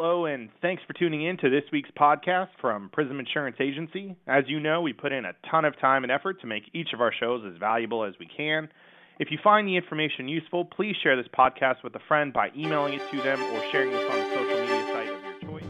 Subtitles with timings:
[0.00, 4.14] Hello, and thanks for tuning in to this week's podcast from Prism Insurance Agency.
[4.28, 6.90] As you know, we put in a ton of time and effort to make each
[6.94, 8.68] of our shows as valuable as we can.
[9.18, 12.94] If you find the information useful, please share this podcast with a friend by emailing
[12.94, 15.68] it to them or sharing this on the social media site of your choice.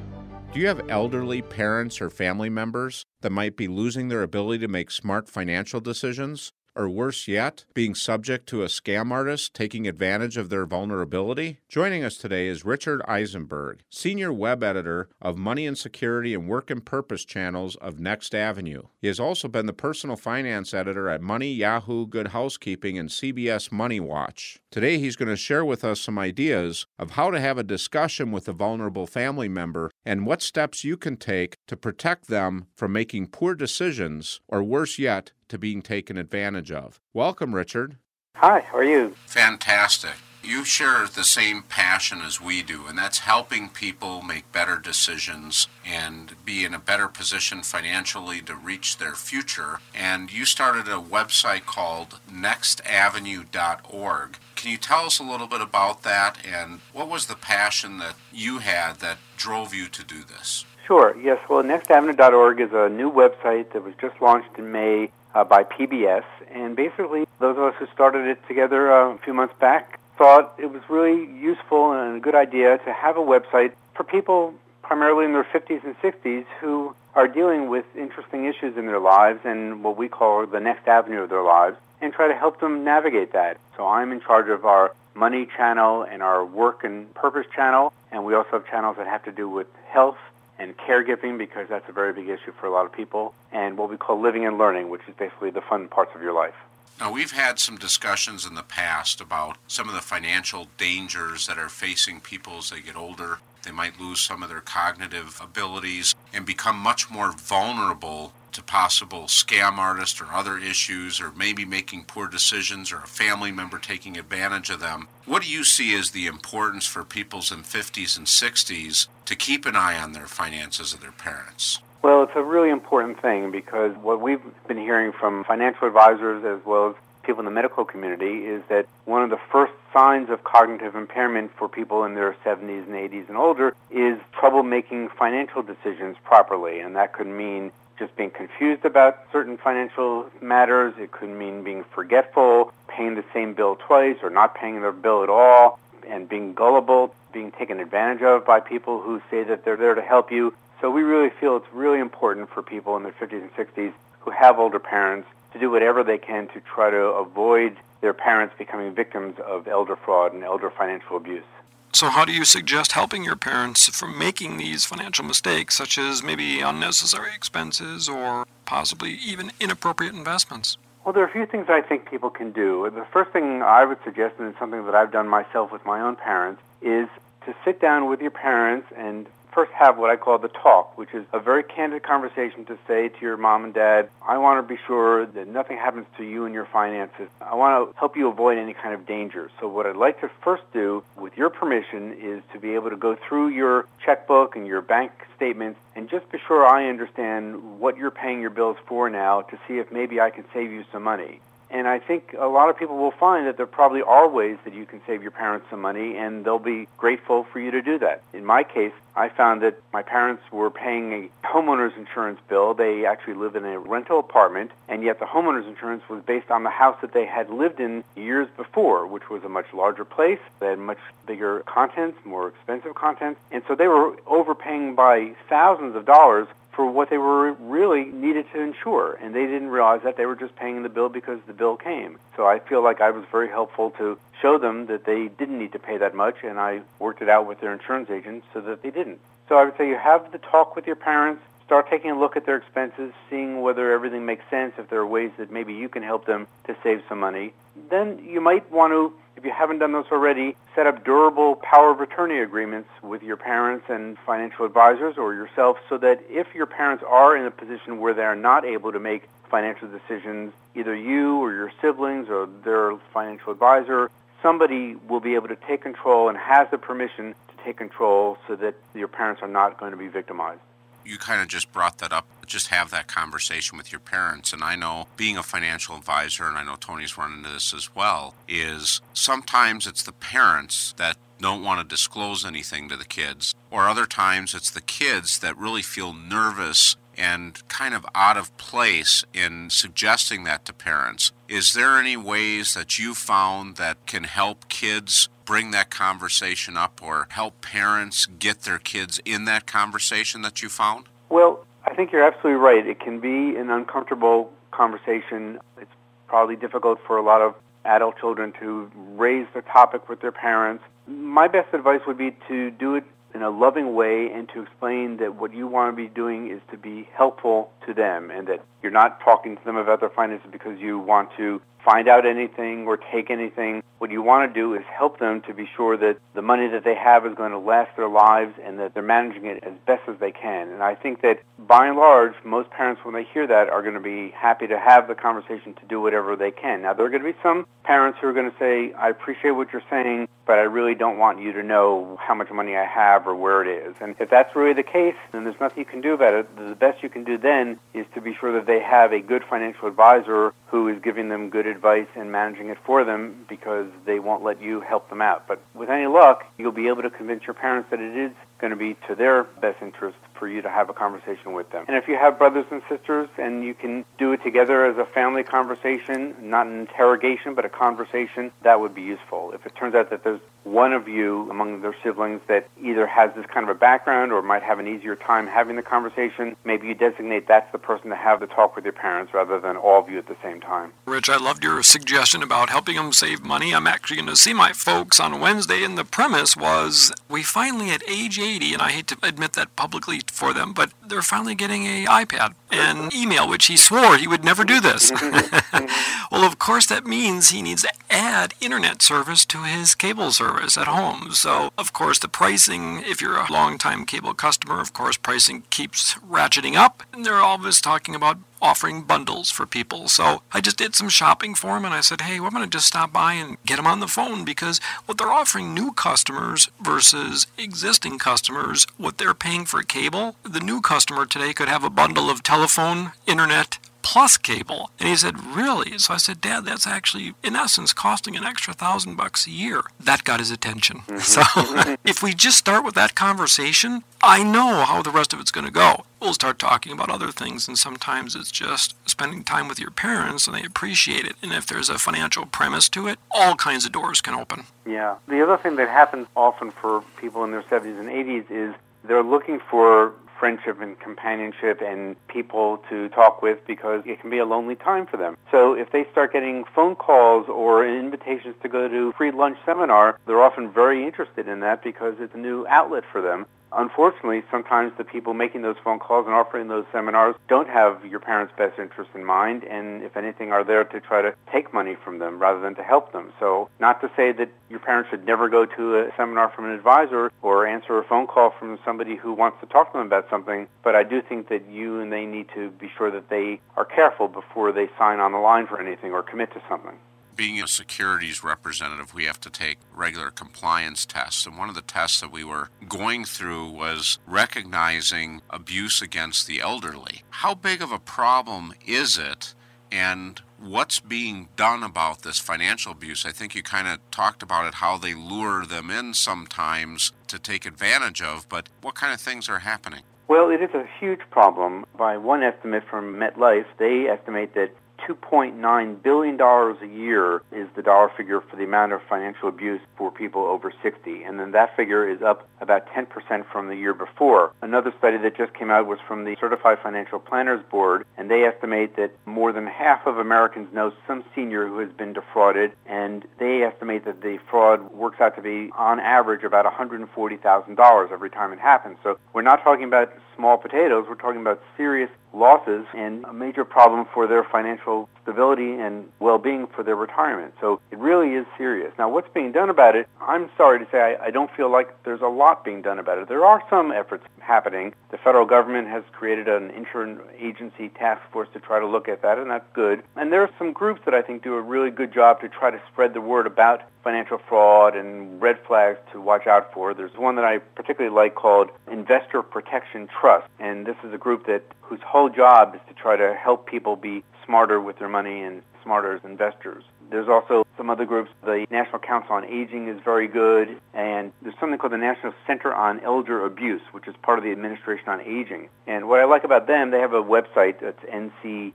[0.53, 4.69] Do you have elderly parents or family members that might be losing their ability to
[4.69, 6.53] make smart financial decisions?
[6.79, 11.59] Or worse yet, being subject to a scam artist taking advantage of their vulnerability?
[11.69, 16.71] Joining us today is Richard Eisenberg, Senior Web Editor of Money and Security and Work
[16.71, 18.83] and Purpose channels of Next Avenue.
[19.01, 23.73] He has also been the Personal Finance Editor at Money, Yahoo, Good Housekeeping, and CBS
[23.73, 24.61] Money Watch.
[24.71, 28.31] Today, he's going to share with us some ideas of how to have a discussion
[28.31, 32.93] with a vulnerable family member and what steps you can take to protect them from
[32.93, 37.01] making poor decisions, or worse yet, to being taken advantage of.
[37.13, 37.97] Welcome, Richard.
[38.37, 39.17] Hi, how are you?
[39.27, 40.15] Fantastic.
[40.43, 45.67] You share the same passion as we do, and that's helping people make better decisions
[45.85, 49.81] and be in a better position financially to reach their future.
[49.95, 54.39] And you started a website called nextavenue.org.
[54.55, 58.15] Can you tell us a little bit about that and what was the passion that
[58.33, 60.65] you had that drove you to do this?
[60.89, 61.39] Sure, yes.
[61.51, 66.25] Well, nextavenue.org is a new website that was just launched in May uh, by PBS.
[66.51, 70.55] And basically, those of us who started it together uh, a few months back thought
[70.57, 75.27] it was really useful and a good idea to have a website for people primarily
[75.27, 79.85] in their 50s and 60s who are dealing with interesting issues in their lives and
[79.85, 83.35] what we call the next avenue of their lives and try to help them navigate
[83.35, 83.59] that.
[83.77, 88.25] So I'm in charge of our money channel and our work and purpose channel, and
[88.25, 90.17] we also have channels that have to do with health
[90.59, 93.91] and caregiving because that's a very big issue for a lot of people, and what
[93.91, 96.55] we call living and learning, which is basically the fun parts of your life.
[97.01, 101.57] Now, we've had some discussions in the past about some of the financial dangers that
[101.57, 103.39] are facing people as they get older.
[103.63, 109.23] They might lose some of their cognitive abilities and become much more vulnerable to possible
[109.25, 114.19] scam artists or other issues, or maybe making poor decisions, or a family member taking
[114.19, 115.07] advantage of them.
[115.27, 119.65] What do you see as the importance for people's in 50s and 60s to keep
[119.65, 121.79] an eye on their finances of their parents?
[122.03, 126.65] Well, it's a really important thing because what we've been hearing from financial advisors as
[126.67, 130.43] well as people in the medical community is that one of the first signs of
[130.45, 135.63] cognitive impairment for people in their 70s and 80s and older is trouble making financial
[135.63, 136.81] decisions properly.
[136.81, 140.95] And that could mean just being confused about certain financial matters.
[140.99, 145.23] It could mean being forgetful, paying the same bill twice, or not paying their bill
[145.23, 149.77] at all, and being gullible, being taken advantage of by people who say that they're
[149.77, 150.55] there to help you.
[150.81, 154.31] So we really feel it's really important for people in their 50s and 60s who
[154.31, 158.95] have older parents to do whatever they can to try to avoid their parents becoming
[158.95, 161.45] victims of elder fraud and elder financial abuse.
[161.93, 166.23] So, how do you suggest helping your parents from making these financial mistakes, such as
[166.23, 170.77] maybe unnecessary expenses or possibly even inappropriate investments?
[171.05, 172.91] Well, there are a few things I think people can do.
[172.95, 176.01] The first thing I would suggest, and it's something that I've done myself with my
[176.01, 177.09] own parents, is
[177.47, 181.15] to sit down with your parents and first have what I call the talk, which
[181.15, 184.75] is a very candid conversation to say to your mom and dad, I want to
[184.75, 187.29] be sure that nothing happens to you and your finances.
[187.41, 189.51] I want to help you avoid any kind of danger.
[189.61, 192.97] So what I'd like to first do, with your permission, is to be able to
[192.97, 197.97] go through your checkbook and your bank statements and just be sure I understand what
[197.97, 201.03] you're paying your bills for now to see if maybe I can save you some
[201.03, 201.41] money.
[201.71, 204.75] And I think a lot of people will find that there probably are ways that
[204.75, 207.99] you can save your parents some money, and they'll be grateful for you to do
[207.99, 208.23] that.
[208.33, 212.73] In my case, I found that my parents were paying a homeowner's insurance bill.
[212.73, 216.63] They actually lived in a rental apartment, and yet the homeowner's insurance was based on
[216.63, 220.39] the house that they had lived in years before, which was a much larger place.
[220.61, 225.97] They had much bigger contents, more expensive contents, and so they were overpaying by thousands
[225.97, 226.47] of dollars
[226.79, 229.19] for what they were really needed to insure.
[229.21, 232.21] And they didn't realize that they were just paying the bill because the bill came.
[232.37, 235.73] So I feel like I was very helpful to show them that they didn't need
[235.73, 238.83] to pay that much, and I worked it out with their insurance agent so that
[238.85, 239.19] they didn't.
[239.49, 242.35] So I would say you have the talk with your parents, start taking a look
[242.35, 245.87] at their expenses, seeing whether everything makes sense, if there are ways that maybe you
[245.87, 247.53] can help them to save some money.
[247.91, 251.93] Then you might want to if you haven't done those already, set up durable power
[251.93, 256.67] of attorney agreements with your parents and financial advisors or yourself so that if your
[256.67, 260.93] parents are in a position where they are not able to make financial decisions, either
[260.93, 264.11] you or your siblings or their financial advisor,
[264.43, 268.57] somebody will be able to take control and has the permission to take control so
[268.57, 270.61] that your parents are not going to be victimized
[271.09, 272.27] you kind of just brought that up.
[272.47, 274.53] Just have that conversation with your parents.
[274.53, 277.95] And I know being a financial advisor, and I know Tony's run into this as
[277.95, 283.55] well, is sometimes it's the parents that don't want to disclose anything to the kids,
[283.71, 288.57] or other times it's the kids that really feel nervous and kind of out of
[288.57, 291.33] place in suggesting that to parents.
[291.49, 297.01] Is there any ways that you found that can help kids bring that conversation up
[297.03, 301.07] or help parents get their kids in that conversation that you found?
[301.31, 302.87] Well, I think you're absolutely right.
[302.87, 305.59] It can be an uncomfortable conversation.
[305.81, 305.91] It's
[306.27, 307.55] probably difficult for a lot of
[307.87, 310.85] adult children to raise the topic with their parents.
[311.07, 313.05] My best advice would be to do it
[313.35, 316.61] in a loving way and to explain that what you want to be doing is
[316.71, 320.49] to be helpful to them and that you're not talking to them about their finances
[320.51, 323.83] because you want to find out anything or take anything.
[323.99, 326.85] What you want to do is help them to be sure that the money that
[326.85, 330.03] they have is going to last their lives and that they're managing it as best
[330.09, 330.69] as they can.
[330.69, 333.95] And I think that by and large, most parents, when they hear that, are going
[333.95, 336.83] to be happy to have the conversation to do whatever they can.
[336.83, 339.53] Now, there are going to be some parents who are going to say, I appreciate
[339.53, 342.85] what you're saying, but I really don't want you to know how much money I
[342.85, 343.97] have or where it is.
[344.01, 346.57] And if that's really the case, then there's nothing you can do about it.
[346.57, 349.43] The best you can do then is to be sure that they have a good
[349.49, 354.19] financial advisor who is giving them good advice and managing it for them because they
[354.19, 355.49] won't let you help them out.
[355.49, 358.31] But with any luck, you'll be able to convince your parents that it is
[358.61, 361.87] going to be to their best interest for you to have a conversation with them.
[361.89, 365.07] And if you have brothers and sisters and you can do it together as a
[365.07, 369.53] family conversation, not an interrogation, but a conversation, that would be useful.
[369.55, 373.31] If it turns out that there's one of you among their siblings that either has
[373.35, 376.87] this kind of a background or might have an easier time having the conversation, maybe
[376.87, 380.01] you designate that's the person to have the talk with your parents rather than all
[380.01, 380.93] of you at the same time.
[381.07, 383.75] Rich, I loved your suggestion about helping them save money.
[383.75, 387.91] I'm actually going to see my folks on Wednesday, and the premise was we finally,
[387.91, 391.55] at age 80, and I hate to admit that publicly for them, but they're finally
[391.55, 395.11] getting a iPad and email, which he swore he would never do this.
[396.31, 400.77] well, of course, that means he needs to add internet service to his cable service
[400.77, 401.33] at home.
[401.33, 406.15] So, of course, the pricing, if you're a long-time cable customer, of course, pricing keeps
[406.17, 407.03] ratcheting up.
[407.13, 410.09] And they're always talking about offering bundles for people.
[410.09, 412.71] So I just did some shopping for him and I said, hey, we're going to
[412.71, 416.69] just stop by and get him on the phone because what they're offering new customers
[416.81, 421.91] versus existing customers, what they're paying for cable, the new customer today could have a
[421.91, 423.79] bundle of telephone, internet,
[424.09, 424.91] plus cable.
[424.99, 425.99] And he said, Really?
[425.99, 429.83] So I said, Dad, that's actually, in essence, costing an extra thousand bucks a year.
[430.01, 431.01] That got his attention.
[431.01, 431.19] Mm-hmm.
[431.29, 435.51] So if we just start with that conversation, I know how the rest of it's
[435.51, 436.05] going to go.
[436.21, 440.47] We'll start talking about other things, and sometimes it's just spending time with your parents
[440.47, 441.37] and they appreciate it.
[441.43, 444.65] And if there's a financial premise to it, all kinds of doors can open.
[444.87, 445.17] Yeah.
[445.29, 448.75] The other thing that happens often for people in their 70s and 80s is
[449.05, 454.39] they're looking for friendship and companionship and people to talk with because it can be
[454.39, 455.37] a lonely time for them.
[455.51, 460.19] So if they start getting phone calls or invitations to go to free lunch seminar,
[460.27, 463.47] they're often very interested in that because it's a new outlet for them.
[463.73, 468.21] Unfortunately, sometimes the people making those phone calls and offering those seminars don't have your
[468.21, 471.95] parents' best interest in mind, and if anything, are there to try to take money
[472.03, 473.33] from them rather than to help them.
[473.39, 476.73] So, not to say that your parents should never go to a seminar from an
[476.73, 480.31] advisor or answer a phone call from somebody who wants to talk to them about
[480.31, 483.61] something, but I do think that you and they need to be sure that they
[483.77, 486.99] are careful before they sign on the line for anything or commit to something
[487.39, 491.47] being a securities representative, we have to take regular compliance tests.
[491.47, 496.61] And one of the tests that we were going through was recognizing abuse against the
[496.61, 497.23] elderly.
[497.31, 499.55] How big of a problem is it?
[499.93, 503.25] And what's being done about this financial abuse?
[503.25, 507.39] I think you kind of talked about it, how they lure them in sometimes to
[507.39, 510.03] take advantage of, but what kind of things are happening?
[510.27, 511.87] Well, it is a huge problem.
[511.97, 514.73] By one estimate from MetLife, they estimate that
[515.07, 520.11] $2.9 billion a year is the dollar figure for the amount of financial abuse for
[520.11, 521.23] people over 60.
[521.23, 523.07] And then that figure is up about 10%
[523.51, 524.53] from the year before.
[524.63, 528.45] Another study that just came out was from the Certified Financial Planners Board, and they
[528.45, 533.27] estimate that more than half of Americans know some senior who has been defrauded, and
[533.39, 538.53] they estimate that the fraud works out to be, on average, about $140,000 every time
[538.53, 538.97] it happens.
[539.03, 541.07] So we're not talking about small potatoes.
[541.09, 544.88] We're talking about serious losses and a major problem for their financial
[545.23, 547.53] stability and well-being for their retirement.
[547.61, 548.93] So it really is serious.
[548.99, 550.09] Now, what's being done about it?
[550.21, 553.19] I'm sorry to say I, I don't feel like there's a lot being done about
[553.19, 553.29] it.
[553.29, 554.95] There are some efforts happening.
[555.11, 559.39] The federal government has created an interagency task force to try to look at that,
[559.39, 560.03] and that's good.
[560.17, 562.71] And there are some groups that I think do a really good job to try
[562.71, 566.95] to spread the word about financial fraud and red flags to watch out for.
[566.95, 571.47] There's one that I particularly like called Investor Protection Trust, and this is a group
[571.47, 575.43] that whose whole job is to try to help people be smarter with their money
[575.43, 576.83] and smarter as investors.
[577.11, 578.31] There's also some other groups.
[578.43, 582.75] The National Council on Aging is very good, and there's something called the National Center
[582.75, 585.69] on Elder Abuse, which is part of the Administration on Aging.
[585.87, 588.71] And what I like about them, they have a website that's ncea.aoa.gov,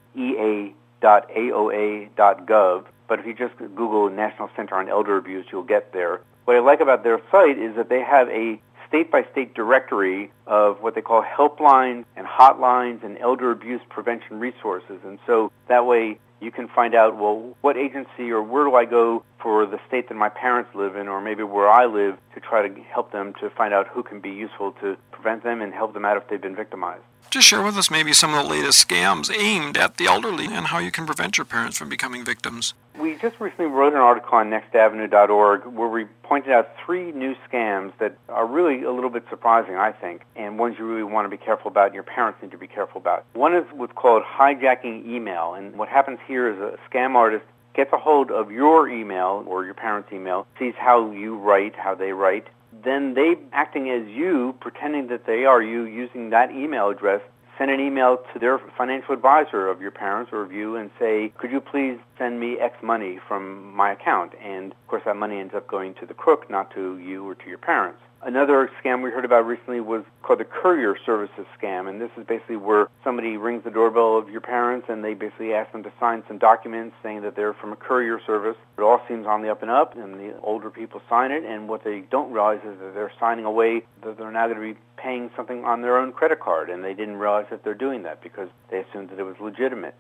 [3.07, 6.21] but if you just Google National Center on Elder Abuse, you'll get there.
[6.45, 8.59] What I like about their site is that they have a
[8.93, 14.99] state-by-state directory of what they call helplines and hotlines and elder abuse prevention resources.
[15.03, 18.85] And so that way you can find out, well, what agency or where do I
[18.85, 22.39] go for the state that my parents live in or maybe where I live to
[22.39, 25.73] try to help them to find out who can be useful to prevent them and
[25.73, 27.03] help them out if they've been victimized.
[27.29, 30.67] Just share with us maybe some of the latest scams aimed at the elderly and
[30.67, 32.75] how you can prevent your parents from becoming victims.
[32.99, 37.91] We just recently wrote an article on nextavenue.org where we pointed out three new scams
[37.97, 41.29] that are really a little bit surprising, I think, and ones you really want to
[41.29, 43.25] be careful about and your parents need to be careful about.
[43.33, 47.91] One is what's called hijacking email, and what happens here is a scam artist gets
[47.93, 52.11] a hold of your email or your parents' email, sees how you write, how they
[52.11, 52.47] write,
[52.83, 57.21] then they acting as you, pretending that they are you, using that email address,
[57.57, 61.31] send an email to their financial advisor of your parents or of you and say,
[61.37, 64.33] could you please send me X money from my account?
[64.43, 67.35] And of course that money ends up going to the crook, not to you or
[67.35, 67.99] to your parents.
[68.25, 72.25] Another scam we heard about recently was called the courier services scam, and this is
[72.25, 75.91] basically where somebody rings the doorbell of your parents and they basically ask them to
[75.99, 78.55] sign some documents saying that they're from a courier service.
[78.77, 81.67] It all seems on the up and up, and the older people sign it, and
[81.67, 84.79] what they don't realize is that they're signing away that they're now going to be
[84.95, 88.23] paying something on their own credit card, and they didn't realize that they're doing that
[88.23, 89.95] because they assumed that it was legitimate.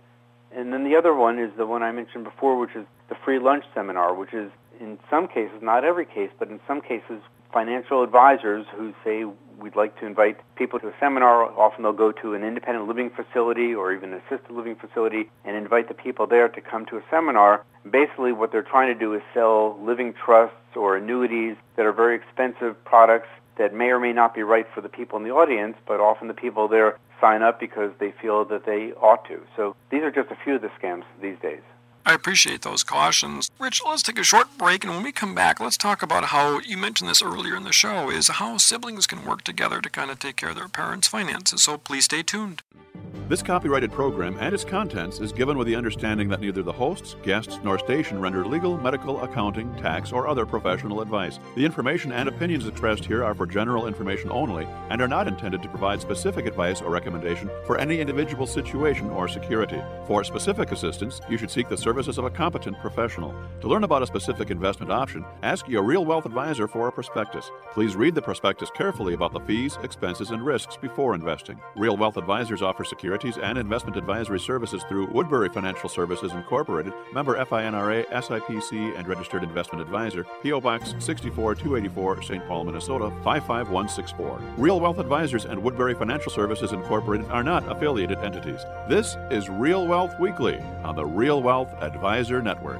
[0.55, 3.39] And then the other one is the one I mentioned before, which is the free
[3.39, 4.49] lunch seminar, which is
[4.79, 7.21] in some cases, not every case, but in some cases,
[7.53, 9.25] financial advisors who say
[9.59, 11.43] we'd like to invite people to a seminar.
[11.57, 15.55] Often they'll go to an independent living facility or even an assisted living facility and
[15.55, 17.63] invite the people there to come to a seminar.
[17.89, 22.15] Basically, what they're trying to do is sell living trusts or annuities that are very
[22.15, 25.77] expensive products that may or may not be right for the people in the audience,
[25.87, 29.39] but often the people there sign up because they feel that they ought to.
[29.55, 31.61] So these are just a few of the scams these days.
[32.05, 33.49] I appreciate those cautions.
[33.59, 36.59] Rich, let's take a short break, and when we come back, let's talk about how
[36.59, 40.11] you mentioned this earlier in the show is how siblings can work together to kind
[40.11, 41.63] of take care of their parents' finances.
[41.63, 42.61] So please stay tuned.
[43.29, 47.15] This copyrighted program and its contents is given with the understanding that neither the hosts,
[47.23, 51.39] guests, nor station render legal, medical, accounting, tax, or other professional advice.
[51.55, 55.63] The information and opinions expressed here are for general information only and are not intended
[55.63, 59.81] to provide specific advice or recommendation for any individual situation or security.
[60.05, 63.33] For specific assistance, you should seek the services of a competent professional.
[63.61, 67.49] To learn about a specific investment option, ask your Real Wealth advisor for a prospectus.
[67.71, 71.59] Please read the prospectus carefully about the fees, expenses, and risks before investing.
[71.77, 77.35] Real Wealth advisors offer securities and investment advisory services through Woodbury Financial Services Incorporated, member
[77.35, 80.61] FINRA, SIPC, and registered investment advisor, P.O.
[80.61, 82.47] Box 64284, St.
[82.47, 84.41] Paul, Minnesota 55164.
[84.57, 88.61] Real Wealth Advisors and Woodbury Financial Services Incorporated are not affiliated entities.
[88.87, 92.79] This is Real Wealth Weekly on the Real Wealth Advisor Network.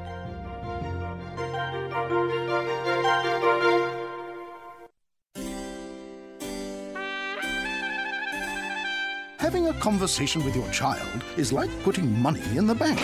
[9.39, 12.99] Having a conversation with your child is like putting money in the bank.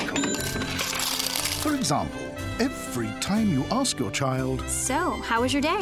[1.61, 2.21] For example,
[2.59, 5.81] every time you ask your child, So, how was your day?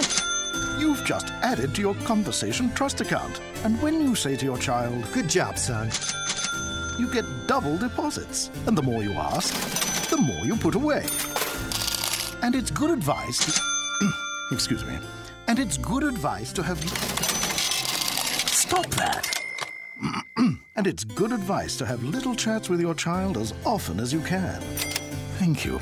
[0.79, 3.39] you've just added to your conversation trust account.
[3.63, 5.89] And when you say to your child, Good job, son.
[6.99, 8.49] you get double deposits.
[8.65, 11.05] And the more you ask, the more you put away.
[12.41, 13.61] And it's good advice to.
[14.51, 14.97] Excuse me.
[15.47, 16.79] And it's good advice to have.
[18.49, 19.36] Stop that!
[20.77, 24.21] And it's good advice to have little chats with your child as often as you
[24.21, 24.61] can.
[25.39, 25.81] Thank you.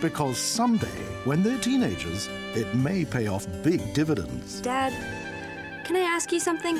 [0.00, 0.88] Because someday,
[1.24, 4.60] when they're teenagers, it may pay off big dividends.
[4.60, 4.92] Dad,
[5.84, 6.76] can I ask you something?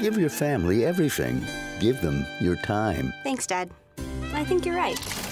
[0.00, 1.44] Give your family everything.
[1.80, 3.12] Give them your time.
[3.24, 3.70] Thanks, Dad.
[4.32, 5.29] I think you're right.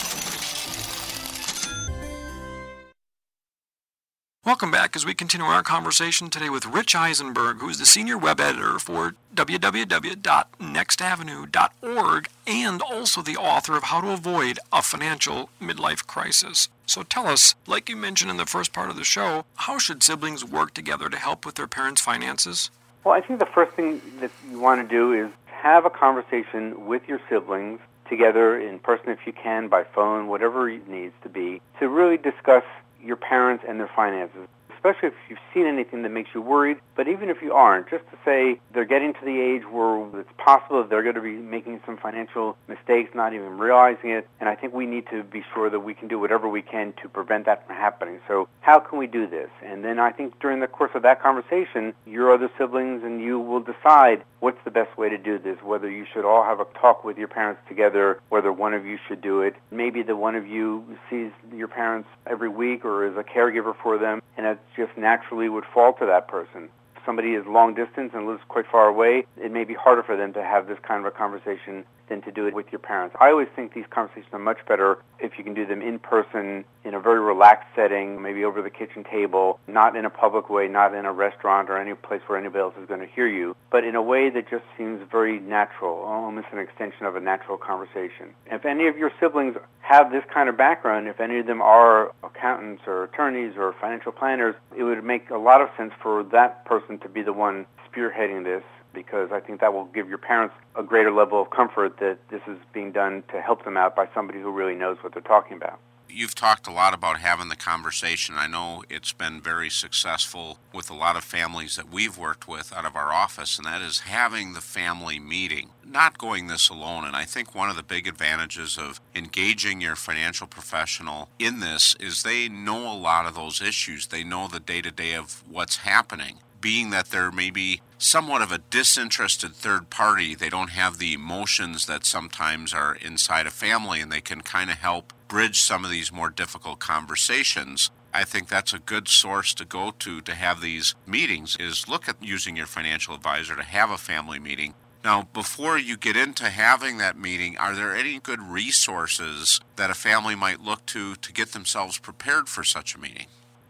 [4.48, 8.40] Welcome back as we continue our conversation today with Rich Eisenberg, who's the senior web
[8.40, 16.70] editor for www.nextavenue.org and also the author of How to Avoid a Financial Midlife Crisis.
[16.86, 20.02] So tell us, like you mentioned in the first part of the show, how should
[20.02, 22.70] siblings work together to help with their parents' finances?
[23.04, 26.86] Well, I think the first thing that you want to do is have a conversation
[26.86, 31.28] with your siblings together in person if you can, by phone, whatever it needs to
[31.28, 32.64] be, to really discuss
[33.02, 34.48] your parents and their finances.
[34.78, 36.78] especially if you've seen anything that makes you worried.
[36.96, 40.30] But even if you aren't, just to say they're getting to the age where it's
[40.38, 44.28] possible they're going to be making some financial mistakes, not even realizing it.
[44.40, 46.94] And I think we need to be sure that we can do whatever we can
[47.02, 48.20] to prevent that from happening.
[48.28, 49.50] So how can we do this?
[49.64, 53.38] And then I think during the course of that conversation, your other siblings and you
[53.38, 56.66] will decide what's the best way to do this, whether you should all have a
[56.80, 59.54] talk with your parents together, whether one of you should do it.
[59.70, 63.98] Maybe the one of you sees your parents every week or is a caregiver for
[63.98, 66.68] them, and it just naturally would fall to that person
[67.08, 70.34] somebody is long distance and lives quite far away, it may be harder for them
[70.34, 73.16] to have this kind of a conversation than to do it with your parents.
[73.20, 76.64] I always think these conversations are much better if you can do them in person,
[76.84, 80.68] in a very relaxed setting, maybe over the kitchen table, not in a public way,
[80.68, 83.56] not in a restaurant or any place where anybody else is going to hear you,
[83.70, 87.58] but in a way that just seems very natural, almost an extension of a natural
[87.58, 88.34] conversation.
[88.46, 92.12] If any of your siblings have this kind of background, if any of them are
[92.22, 96.64] accountants or attorneys or financial planners, it would make a lot of sense for that
[96.64, 98.62] person to be the one spearheading this
[98.94, 102.42] because I think that will give your parents a greater level of comfort that this
[102.46, 105.56] is being done to help them out by somebody who really knows what they're talking
[105.56, 105.78] about.
[106.10, 108.36] You've talked a lot about having the conversation.
[108.38, 112.72] I know it's been very successful with a lot of families that we've worked with
[112.72, 117.04] out of our office, and that is having the family meeting, not going this alone.
[117.04, 121.94] And I think one of the big advantages of engaging your financial professional in this
[122.00, 124.06] is they know a lot of those issues.
[124.06, 128.52] They know the day to day of what's happening being that they're maybe somewhat of
[128.52, 134.00] a disinterested third party, they don't have the emotions that sometimes are inside a family
[134.00, 137.90] and they can kind of help bridge some of these more difficult conversations.
[138.14, 142.08] I think that's a good source to go to to have these meetings is look
[142.08, 144.74] at using your financial advisor to have a family meeting.
[145.04, 149.94] Now, before you get into having that meeting, are there any good resources that a
[149.94, 153.26] family might look to to get themselves prepared for such a meeting?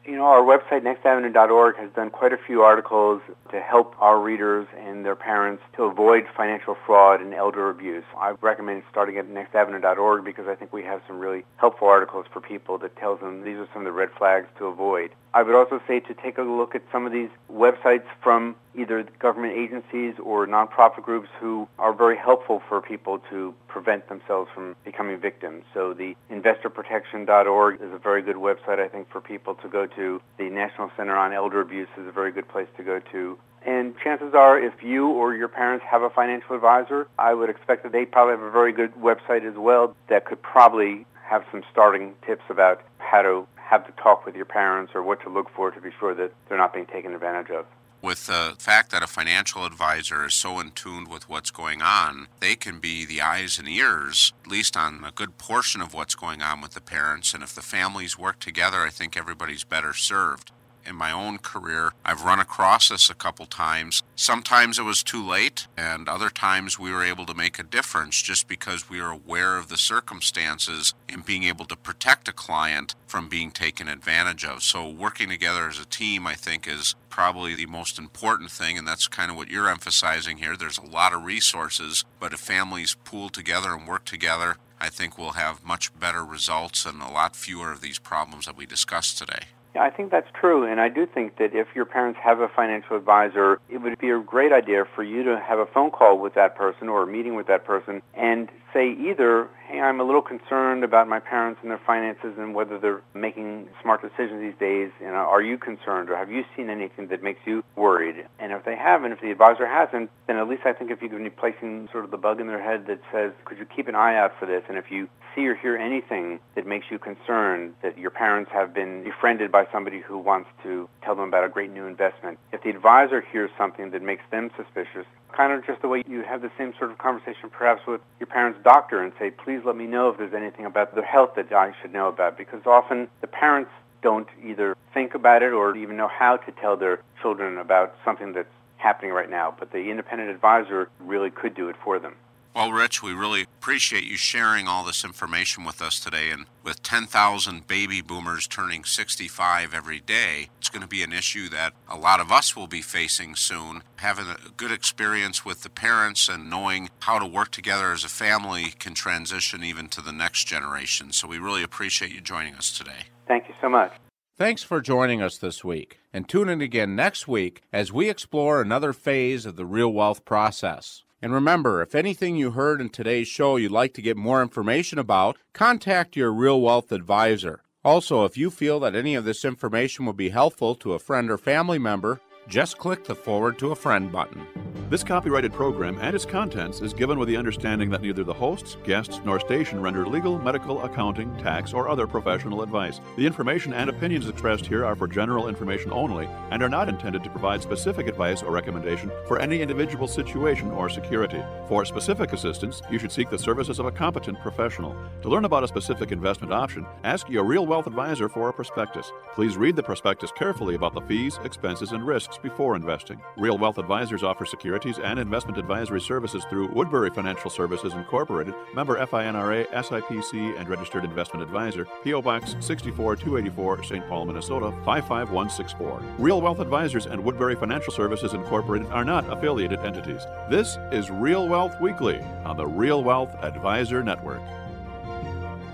[0.08, 4.66] You know, our website, nextavenue.org, has done quite a few articles to help our readers
[4.78, 8.04] and their parents to avoid financial fraud and elder abuse.
[8.16, 12.40] I recommend starting at nextavenue.org because I think we have some really helpful articles for
[12.40, 15.10] people that tells them these are some of the red flags to avoid.
[15.34, 19.06] I would also say to take a look at some of these websites from either
[19.18, 24.74] government agencies or nonprofit groups who are very helpful for people to prevent themselves from
[24.84, 25.64] becoming victims.
[25.74, 29.97] So the investorprotection.org is a very good website, I think, for people to go to.
[29.98, 33.36] The National Center on Elder Abuse is a very good place to go to.
[33.66, 37.82] And chances are, if you or your parents have a financial advisor, I would expect
[37.82, 41.64] that they probably have a very good website as well that could probably have some
[41.72, 45.50] starting tips about how to have to talk with your parents or what to look
[45.54, 47.66] for to be sure that they're not being taken advantage of
[48.00, 52.28] with the fact that a financial advisor is so in tune with what's going on,
[52.40, 56.14] they can be the eyes and ears, at least on a good portion of what's
[56.14, 57.34] going on with the parents.
[57.34, 60.52] And if the families work together, I think everybody's better served
[60.88, 61.92] in my own career.
[62.04, 64.02] I've run across this a couple times.
[64.16, 68.22] Sometimes it was too late, and other times we were able to make a difference
[68.22, 72.94] just because we were aware of the circumstances and being able to protect a client
[73.06, 74.62] from being taken advantage of.
[74.62, 78.86] So, working together as a team, I think, is probably the most important thing, and
[78.86, 80.56] that's kind of what you're emphasizing here.
[80.56, 85.18] There's a lot of resources, but if families pool together and work together, I think
[85.18, 89.18] we'll have much better results and a lot fewer of these problems that we discussed
[89.18, 89.48] today.
[89.78, 92.96] I think that's true, and I do think that if your parents have a financial
[92.96, 96.34] advisor, it would be a great idea for you to have a phone call with
[96.34, 100.22] that person or a meeting with that person and say either, hey, I'm a little
[100.22, 104.90] concerned about my parents and their finances and whether they're making smart decisions these days.
[105.00, 108.26] You know, are you concerned or have you seen anything that makes you worried?
[108.38, 111.08] And if they haven't, if the advisor hasn't, then at least I think if you
[111.08, 113.88] can be placing sort of the bug in their head that says, could you keep
[113.88, 114.62] an eye out for this?
[114.68, 118.74] And if you see or hear anything that makes you concerned that your parents have
[118.74, 122.62] been befriended by somebody who wants to tell them about a great new investment, if
[122.62, 126.42] the advisor hears something that makes them suspicious, kind of just the way you have
[126.42, 129.86] the same sort of conversation perhaps with your parents' doctor and say, please let me
[129.86, 132.36] know if there's anything about their health that I should know about.
[132.36, 133.70] Because often the parents
[134.02, 138.32] don't either think about it or even know how to tell their children about something
[138.32, 139.54] that's happening right now.
[139.58, 142.14] But the independent advisor really could do it for them.
[142.58, 146.30] Well, Rich, we really appreciate you sharing all this information with us today.
[146.32, 151.48] And with 10,000 baby boomers turning 65 every day, it's going to be an issue
[151.50, 153.84] that a lot of us will be facing soon.
[153.98, 158.08] Having a good experience with the parents and knowing how to work together as a
[158.08, 161.12] family can transition even to the next generation.
[161.12, 163.06] So we really appreciate you joining us today.
[163.28, 163.92] Thank you so much.
[164.36, 168.60] Thanks for joining us this week, and tune in again next week as we explore
[168.60, 171.04] another phase of the real wealth process.
[171.20, 174.98] And remember, if anything you heard in today's show you'd like to get more information
[174.98, 177.62] about, contact your Real Wealth advisor.
[177.84, 181.30] Also, if you feel that any of this information will be helpful to a friend
[181.30, 184.46] or family member, just click the Forward to a Friend button.
[184.88, 188.78] This copyrighted program and its contents is given with the understanding that neither the hosts,
[188.84, 193.02] guests, nor station render legal, medical, accounting, tax, or other professional advice.
[193.18, 197.22] The information and opinions expressed here are for general information only and are not intended
[197.24, 201.42] to provide specific advice or recommendation for any individual situation or security.
[201.68, 204.96] For specific assistance, you should seek the services of a competent professional.
[205.20, 209.12] To learn about a specific investment option, ask your Real Wealth advisor for a prospectus.
[209.34, 213.20] Please read the prospectus carefully about the fees, expenses, and risks before investing.
[213.36, 218.96] Real Wealth advisors offer securities and investment advisory services through Woodbury Financial Services Incorporated, member
[219.06, 222.22] FINRA, SIPC, and registered investment advisor, P.O.
[222.22, 224.08] Box 64284, St.
[224.08, 226.02] Paul, Minnesota 55164.
[226.18, 230.22] Real Wealth Advisors and Woodbury Financial Services Incorporated are not affiliated entities.
[230.50, 234.42] This is Real Wealth Weekly on the Real Wealth Advisor Network.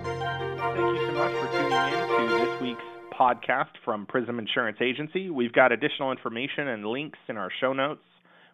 [0.05, 1.64] Thank you so much for tuning
[3.19, 5.31] podcast from Prism Insurance Agency.
[5.31, 8.03] We've got additional information and links in our show notes